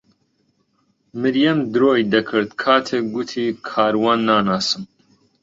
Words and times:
مریەم 1.21 1.59
درۆی 1.73 2.07
دەکرد 2.13 2.49
کاتێک 2.63 3.03
گوتی 3.13 3.45
کاروان 3.69 4.19
ناناسم. 4.29 4.83